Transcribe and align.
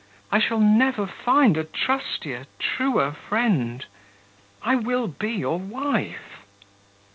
I 0.31 0.39
shall 0.39 0.59
never 0.59 1.05
find 1.05 1.55
a 1.57 1.63
trustier, 1.63 2.47
truer 2.57 3.11
friend. 3.11 3.85
I 4.63 4.75
will 4.75 5.05
be 5.07 5.33
your 5.33 5.59
wife.' 5.59 6.39